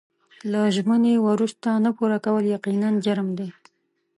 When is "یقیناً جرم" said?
2.55-3.27